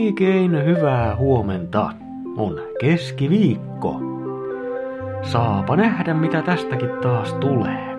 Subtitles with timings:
[0.00, 1.90] Oikein hyvää huomenta.
[2.36, 4.00] On keskiviikko.
[5.22, 7.96] Saapa nähdä, mitä tästäkin taas tulee.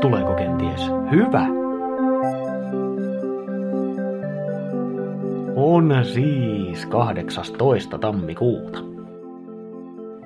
[0.00, 1.46] Tuleeko kenties hyvä?
[5.56, 7.98] On siis 18.
[7.98, 8.78] tammikuuta.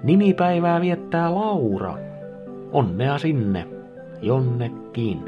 [0.02, 1.98] Nimipäivää viettää Laura.
[2.72, 3.68] Onnea sinne,
[4.22, 5.22] jonnekin.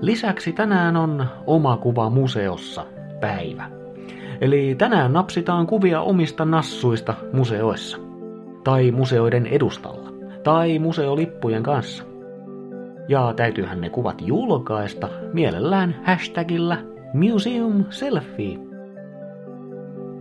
[0.00, 2.86] Lisäksi tänään on oma kuva museossa
[3.20, 3.75] päivä.
[4.40, 7.98] Eli tänään napsitaan kuvia omista nassuista museoissa.
[8.64, 10.12] Tai museoiden edustalla.
[10.44, 12.04] Tai museolippujen kanssa.
[13.08, 16.78] Ja täytyyhän ne kuvat julkaista mielellään hashtagillä
[17.14, 18.58] Museum Selfie.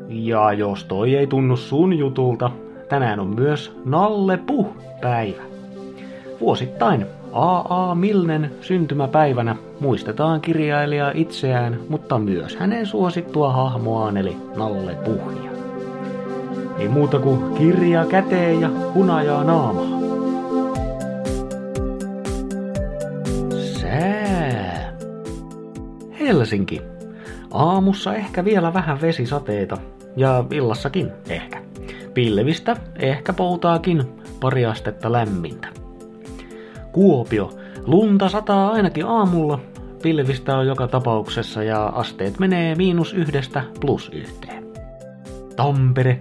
[0.09, 2.51] Ja jos toi ei tunnu sun jutulta,
[2.89, 5.41] tänään on myös Nalle Puh-päivä.
[6.39, 7.95] Vuosittain A.A.
[7.95, 15.51] Milnen syntymäpäivänä muistetaan kirjailijaa itseään, mutta myös hänen suosittua hahmoaan eli Nalle Puhja.
[16.79, 19.85] Ei muuta kuin kirja käteen ja hunajaa naamaa.
[23.81, 24.93] Sää.
[26.20, 26.81] Helsinki.
[27.52, 29.77] Aamussa ehkä vielä vähän vesisateita.
[30.15, 31.62] Ja illassakin ehkä.
[32.13, 34.04] Pilvistä ehkä poutaakin
[34.40, 35.74] pari astetta lämmintä.
[36.96, 37.49] Kuopio.
[37.85, 39.60] Lunta sataa ainakin aamulla.
[40.01, 44.65] Pilvistä on joka tapauksessa ja asteet menee miinus yhdestä plus yhteen.
[45.55, 46.20] Tampere.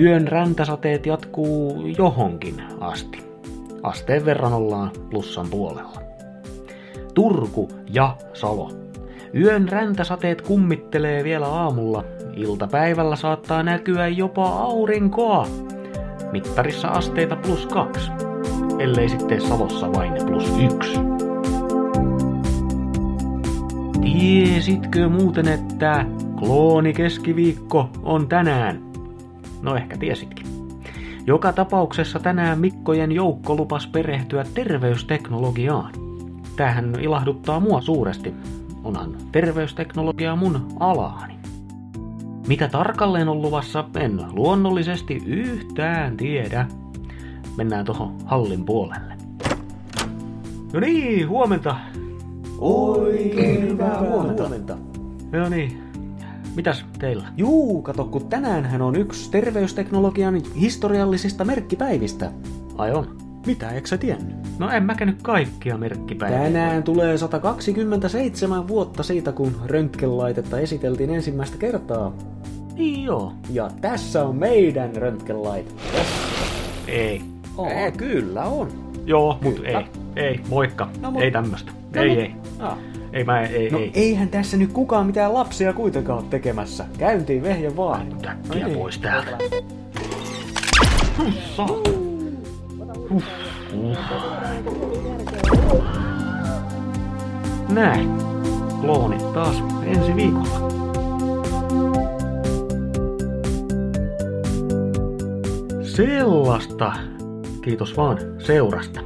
[0.00, 3.24] Yön räntäsateet jatkuu johonkin asti.
[3.82, 6.00] Asteen verran ollaan plussan puolella.
[7.14, 8.72] Turku ja Salo.
[9.34, 12.04] Yön räntäsateet kummittelee vielä aamulla.
[12.36, 15.46] Iltapäivällä saattaa näkyä jopa aurinkoa.
[16.32, 18.10] Mittarissa asteita plus kaksi
[18.78, 21.00] ellei sitten Salossa vain plus yksi.
[24.00, 26.06] Tiesitkö muuten, että
[26.38, 28.80] klooni keskiviikko on tänään?
[29.62, 30.46] No ehkä tiesitkin.
[31.26, 35.92] Joka tapauksessa tänään Mikkojen joukko lupas perehtyä terveysteknologiaan.
[36.56, 38.34] Tähän ilahduttaa mua suuresti.
[38.84, 41.34] Onhan terveysteknologia mun alaani.
[42.48, 46.66] Mitä tarkalleen on luvassa, en luonnollisesti yhtään tiedä
[47.56, 49.14] mennään tuohon hallin puolelle.
[50.72, 51.76] No niin, huomenta.
[52.58, 54.42] Oikein hyvää huomenta.
[54.42, 54.76] huomenta.
[55.32, 55.82] No niin,
[56.56, 57.24] mitäs teillä?
[57.36, 62.32] Juu, kato, kun tänäänhän on yksi terveysteknologian historiallisista merkkipäivistä.
[62.78, 63.16] Ai on?
[63.46, 64.36] Mitä, eikö sä tiennyt?
[64.58, 66.38] No en mä nyt kaikkia merkkipäiviä.
[66.38, 72.12] Tänään tulee 127 vuotta siitä, kun röntgenlaitetta esiteltiin ensimmäistä kertaa.
[72.74, 73.32] Niin joo.
[73.50, 75.70] Ja tässä on meidän röntgenlaite.
[76.88, 77.22] Ei.
[77.56, 77.68] On.
[77.68, 78.68] Ei, kyllä on.
[79.06, 79.86] Joo, mut ei.
[80.16, 80.88] Ei, moikka.
[81.00, 81.22] No, mut...
[81.22, 81.72] Ei tämmöstä.
[81.94, 82.32] No, ei, ei.
[82.58, 82.78] Ah.
[83.12, 83.90] Ei mä, ei, no ei.
[83.94, 86.84] eihän tässä nyt kukaan mitään lapsia kuitenkaan ole tekemässä.
[86.98, 88.08] Käyntiin vehje vaan.
[88.08, 88.78] Nyt äkkiä no niin.
[88.78, 89.38] pois täältä.
[91.18, 91.66] Hussa.
[97.68, 98.08] Näin.
[98.80, 100.74] Kloonit taas ensi viikolla.
[105.82, 106.92] Sellaista
[107.64, 109.00] Kiitos vaan seurasta.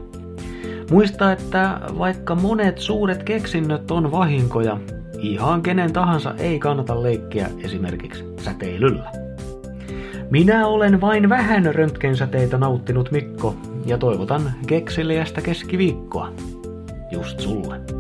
[0.91, 4.80] Muista, että vaikka monet suuret keksinnöt on vahinkoja,
[5.19, 9.12] ihan kenen tahansa ei kannata leikkiä esimerkiksi säteilyllä.
[10.30, 13.54] Minä olen vain vähän röntgensäteitä nauttinut Mikko
[13.86, 16.32] ja toivotan kekseliästä keskiviikkoa.
[17.10, 17.97] Just sulle.